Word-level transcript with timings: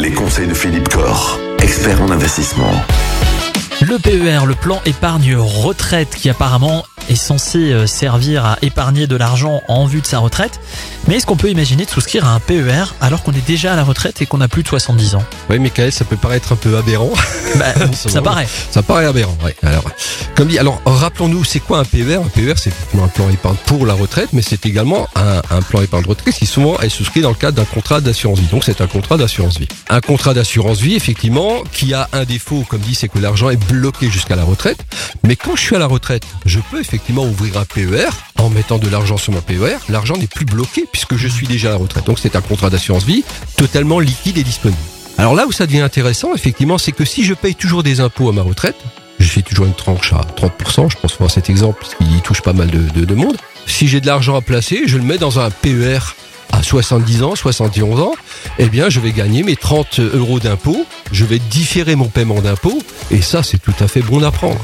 les 0.00 0.12
conseils 0.12 0.46
de 0.46 0.54
Philippe 0.54 0.88
Corr, 0.88 1.38
expert 1.62 2.00
en 2.00 2.10
investissement. 2.10 2.72
Le 3.82 3.98
PER, 3.98 4.46
le 4.46 4.54
plan 4.54 4.80
épargne 4.86 5.36
retraite, 5.36 6.14
qui 6.14 6.30
apparemment 6.30 6.84
est 7.10 7.14
censé 7.16 7.72
euh, 7.72 7.86
servir 7.86 8.44
à 8.46 8.56
épargner 8.62 9.06
de 9.06 9.16
l'argent 9.16 9.62
en 9.68 9.84
vue 9.86 10.00
de 10.00 10.06
sa 10.06 10.18
retraite. 10.18 10.60
Mais 11.08 11.16
est-ce 11.16 11.26
qu'on 11.26 11.36
peut 11.36 11.50
imaginer 11.50 11.84
de 11.84 11.90
souscrire 11.90 12.24
à 12.26 12.32
un 12.34 12.40
PER 12.40 12.84
alors 13.00 13.22
qu'on 13.22 13.32
est 13.32 13.46
déjà 13.46 13.72
à 13.72 13.76
la 13.76 13.82
retraite 13.84 14.22
et 14.22 14.26
qu'on 14.26 14.40
a 14.40 14.48
plus 14.48 14.62
de 14.62 14.68
70 14.68 15.16
ans? 15.16 15.24
Oui, 15.48 15.58
Michael, 15.58 15.92
ça 15.92 16.04
peut 16.04 16.16
paraître 16.16 16.52
un 16.52 16.56
peu 16.56 16.76
aberrant. 16.76 17.10
bah, 17.58 17.72
Ça 17.92 18.22
paraît. 18.22 18.46
Ça 18.70 18.82
paraît 18.82 19.06
aberrant, 19.06 19.36
oui. 19.44 19.50
Alors, 19.62 19.84
comme 20.36 20.48
dit, 20.48 20.58
alors 20.58 20.80
rappelons-nous, 20.84 21.42
c'est 21.44 21.60
quoi 21.60 21.80
un 21.80 21.84
PER 21.84 22.16
Un 22.16 22.28
PER, 22.28 22.54
c'est 22.56 22.72
un 23.02 23.08
plan 23.08 23.28
épargne 23.28 23.56
pour 23.66 23.86
la 23.86 23.94
retraite, 23.94 24.28
mais 24.32 24.42
c'est 24.42 24.64
également 24.66 25.08
un, 25.16 25.42
un 25.50 25.62
plan 25.62 25.82
épargne 25.82 26.04
retraite 26.06 26.34
qui 26.34 26.46
souvent 26.46 26.78
est 26.80 26.88
souscrit 26.88 27.20
dans 27.22 27.30
le 27.30 27.34
cadre 27.34 27.56
d'un 27.56 27.64
contrat 27.64 28.00
d'assurance 28.00 28.38
vie. 28.38 28.46
Donc 28.50 28.64
c'est 28.64 28.80
un 28.80 28.86
contrat 28.86 29.16
d'assurance 29.16 29.58
vie. 29.58 29.68
Un 29.88 30.00
contrat 30.00 30.32
d'assurance 30.34 30.78
vie, 30.80 30.94
effectivement, 30.94 31.62
qui 31.72 31.92
a 31.92 32.08
un 32.12 32.24
défaut, 32.24 32.64
comme 32.68 32.80
dit, 32.80 32.94
c'est 32.94 33.08
que 33.08 33.18
l'argent 33.18 33.50
est 33.50 33.56
bloqué 33.56 34.10
jusqu'à 34.10 34.36
la 34.36 34.44
retraite. 34.44 34.78
Mais 35.24 35.34
quand 35.34 35.56
je 35.56 35.60
suis 35.62 35.76
à 35.76 35.78
la 35.80 35.86
retraite, 35.86 36.22
je 36.46 36.60
peux 36.70 36.78
effectivement 36.78 36.99
ouvrir 37.08 37.56
un 37.58 37.64
PER 37.64 38.08
en 38.38 38.50
mettant 38.50 38.78
de 38.78 38.88
l'argent 38.88 39.16
sur 39.16 39.32
mon 39.32 39.40
PER. 39.40 39.78
L'argent 39.88 40.16
n'est 40.16 40.26
plus 40.26 40.44
bloqué 40.44 40.84
puisque 40.90 41.16
je 41.16 41.28
suis 41.28 41.46
déjà 41.46 41.68
à 41.68 41.72
la 41.72 41.78
retraite. 41.78 42.06
Donc 42.06 42.18
c'est 42.18 42.36
un 42.36 42.40
contrat 42.40 42.70
d'assurance 42.70 43.04
vie 43.04 43.24
totalement 43.56 44.00
liquide 44.00 44.38
et 44.38 44.44
disponible. 44.44 44.80
Alors 45.18 45.34
là 45.34 45.46
où 45.46 45.52
ça 45.52 45.66
devient 45.66 45.80
intéressant, 45.80 46.34
effectivement, 46.34 46.78
c'est 46.78 46.92
que 46.92 47.04
si 47.04 47.24
je 47.24 47.34
paye 47.34 47.54
toujours 47.54 47.82
des 47.82 48.00
impôts 48.00 48.28
à 48.28 48.32
ma 48.32 48.42
retraite, 48.42 48.76
je 49.18 49.28
fais 49.28 49.42
toujours 49.42 49.66
une 49.66 49.74
tranche 49.74 50.12
à 50.12 50.22
30%, 50.36 50.90
je 50.90 50.96
pense 50.96 51.18
voir 51.18 51.30
cet 51.30 51.50
exemple, 51.50 51.78
parce 51.80 51.94
touche 52.22 52.40
pas 52.40 52.54
mal 52.54 52.70
de 52.70 53.14
monde. 53.14 53.36
Si 53.66 53.86
j'ai 53.86 54.00
de 54.00 54.06
l'argent 54.06 54.36
à 54.36 54.40
placer, 54.40 54.82
je 54.86 54.96
le 54.96 55.04
mets 55.04 55.18
dans 55.18 55.38
un 55.38 55.50
PER 55.50 55.98
à 56.60 56.62
70 56.62 57.22
ans, 57.22 57.34
71 57.34 58.00
ans, 58.00 58.12
eh 58.58 58.68
bien, 58.68 58.90
je 58.90 59.00
vais 59.00 59.12
gagner 59.12 59.42
mes 59.42 59.56
30 59.56 59.98
euros 59.98 60.40
d'impôts, 60.40 60.84
je 61.10 61.24
vais 61.24 61.38
différer 61.38 61.96
mon 61.96 62.08
paiement 62.08 62.40
d'impôts, 62.42 62.82
et 63.10 63.22
ça, 63.22 63.42
c'est 63.42 63.56
tout 63.56 63.72
à 63.80 63.88
fait 63.88 64.02
bon 64.02 64.22
à 64.22 64.30
prendre. 64.30 64.60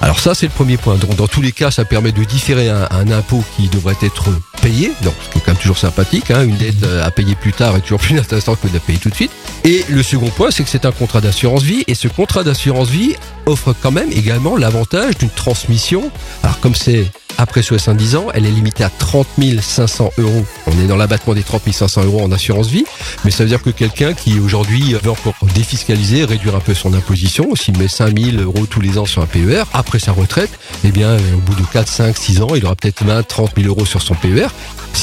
Alors 0.00 0.20
ça, 0.20 0.36
c'est 0.36 0.46
le 0.46 0.52
premier 0.52 0.76
point. 0.76 0.94
Donc, 0.94 1.16
dans 1.16 1.26
tous 1.26 1.42
les 1.42 1.50
cas, 1.50 1.72
ça 1.72 1.84
permet 1.84 2.12
de 2.12 2.22
différer 2.22 2.68
un, 2.68 2.86
un 2.92 3.10
impôt 3.10 3.42
qui 3.56 3.68
devrait 3.68 3.96
être 4.02 4.28
payé, 4.62 4.92
donc 5.02 5.14
ce 5.24 5.30
qui 5.30 5.38
est 5.38 5.40
quand 5.40 5.52
même 5.52 5.60
toujours 5.60 5.78
sympathique, 5.78 6.30
hein, 6.30 6.44
une 6.44 6.56
dette 6.56 6.76
à 7.02 7.10
payer 7.10 7.34
plus 7.34 7.52
tard 7.52 7.76
est 7.76 7.80
toujours 7.80 7.98
plus 7.98 8.16
intéressante 8.20 8.60
que 8.60 8.68
de 8.68 8.74
la 8.74 8.80
payer 8.80 9.00
tout 9.00 9.10
de 9.10 9.14
suite. 9.16 9.32
Et 9.64 9.84
le 9.88 10.02
second 10.04 10.30
point, 10.30 10.52
c'est 10.52 10.62
que 10.62 10.70
c'est 10.70 10.86
un 10.86 10.92
contrat 10.92 11.20
d'assurance 11.20 11.64
vie, 11.64 11.82
et 11.88 11.96
ce 11.96 12.06
contrat 12.06 12.44
d'assurance 12.44 12.88
vie 12.88 13.16
offre 13.46 13.74
quand 13.82 13.90
même 13.90 14.12
également 14.12 14.56
l'avantage 14.56 15.18
d'une 15.18 15.30
transmission. 15.30 16.08
Alors 16.44 16.60
comme 16.60 16.76
c'est 16.76 17.10
après 17.42 17.62
70 17.62 18.14
ans, 18.14 18.26
elle 18.34 18.46
est 18.46 18.50
limitée 18.50 18.84
à 18.84 18.88
30 18.88 19.26
500 19.60 20.12
euros. 20.18 20.46
On 20.68 20.80
est 20.80 20.86
dans 20.86 20.96
l'abattement 20.96 21.34
des 21.34 21.42
30 21.42 21.72
500 21.72 22.04
euros 22.04 22.22
en 22.22 22.30
assurance 22.30 22.68
vie, 22.68 22.84
mais 23.24 23.32
ça 23.32 23.42
veut 23.42 23.48
dire 23.48 23.62
que 23.62 23.70
quelqu'un 23.70 24.14
qui 24.14 24.38
aujourd'hui 24.38 24.94
veut 25.02 25.10
encore 25.10 25.34
défiscaliser, 25.52 26.24
réduire 26.24 26.54
un 26.54 26.60
peu 26.60 26.72
son 26.72 26.94
imposition, 26.94 27.56
s'il 27.56 27.76
met 27.78 27.88
5 27.88 28.16
000 28.16 28.36
euros 28.40 28.66
tous 28.66 28.80
les 28.80 28.96
ans 28.96 29.06
sur 29.06 29.22
un 29.22 29.26
PER, 29.26 29.64
après 29.72 29.98
sa 29.98 30.12
retraite, 30.12 30.50
eh 30.84 30.92
bien, 30.92 31.16
au 31.16 31.40
bout 31.40 31.56
de 31.56 31.66
4, 31.66 31.88
5, 31.88 32.16
6 32.16 32.42
ans, 32.42 32.54
il 32.54 32.64
aura 32.64 32.76
peut-être 32.76 33.04
20, 33.04 33.26
30 33.26 33.50
000 33.56 33.68
euros 33.68 33.86
sur 33.86 34.02
son 34.02 34.14
PER. 34.14 34.46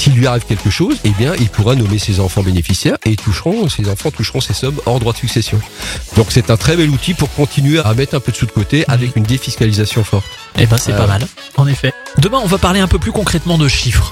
S'il 0.09 0.17
lui 0.17 0.25
arrive 0.25 0.43
quelque 0.45 0.71
chose, 0.71 0.95
eh 1.03 1.11
bien, 1.11 1.33
il 1.39 1.49
pourra 1.49 1.75
nommer 1.75 1.99
ses 1.99 2.19
enfants 2.19 2.41
bénéficiaires 2.41 2.97
et 3.05 3.11
ils 3.11 3.15
toucheront, 3.15 3.69
ses 3.69 3.87
enfants 3.91 4.09
toucheront 4.09 4.41
ces 4.41 4.53
sommes 4.55 4.79
hors 4.87 4.99
droit 4.99 5.13
de 5.13 5.19
succession. 5.19 5.59
Donc 6.15 6.27
c'est 6.29 6.49
un 6.49 6.57
très 6.57 6.75
bel 6.75 6.89
outil 6.89 7.13
pour 7.13 7.31
continuer 7.35 7.79
à 7.79 7.93
mettre 7.93 8.15
un 8.15 8.19
peu 8.19 8.31
de 8.31 8.37
sous 8.37 8.47
de 8.47 8.51
côté 8.51 8.85
avec 8.87 9.15
une 9.15 9.21
défiscalisation 9.23 10.03
forte. 10.03 10.25
Eh 10.57 10.65
ben 10.65 10.77
c'est 10.79 10.93
Euh. 10.93 10.97
pas 10.97 11.05
mal, 11.05 11.27
en 11.57 11.67
effet. 11.67 11.93
Demain, 12.17 12.39
on 12.43 12.47
va 12.47 12.57
parler 12.57 12.79
un 12.79 12.87
peu 12.87 12.97
plus 12.97 13.11
concrètement 13.11 13.59
de 13.59 13.67
chiffres. 13.67 14.11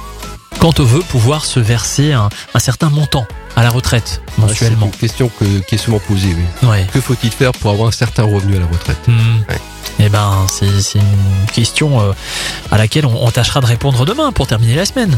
Quand 0.59 0.79
on 0.79 0.83
veut 0.83 0.99
pouvoir 1.01 1.45
se 1.45 1.59
verser 1.59 2.13
un, 2.13 2.29
un 2.53 2.59
certain 2.59 2.89
montant 2.89 3.25
à 3.55 3.63
la 3.63 3.71
retraite 3.71 4.21
mensuellement. 4.37 4.81
C'est 4.81 4.85
une 4.93 4.99
question 4.99 5.31
que- 5.39 5.59
qui 5.67 5.75
est 5.75 5.79
souvent 5.79 5.99
posée, 5.99 6.35
oui. 6.61 6.69
Ouais. 6.69 6.85
Que 6.93 7.01
faut-il 7.01 7.31
faire 7.31 7.53
pour 7.53 7.71
avoir 7.71 7.87
un 7.87 7.91
certain 7.91 8.23
revenu 8.23 8.55
à 8.57 8.59
la 8.59 8.65
retraite? 8.67 8.99
Hmm. 9.07 9.39
Ouais. 9.49 9.59
Eh 9.99 10.09
ben, 10.09 10.45
c'est 10.47 10.79
c'est 10.81 10.99
une 10.99 11.51
question 11.53 11.99
euh, 12.01 12.11
à 12.71 12.77
laquelle 12.77 13.07
on, 13.07 13.25
on 13.25 13.31
tâchera 13.31 13.61
de 13.61 13.65
répondre 13.65 14.05
demain 14.05 14.31
pour 14.31 14.45
terminer 14.45 14.75
la 14.75 14.85
semaine. 14.85 15.17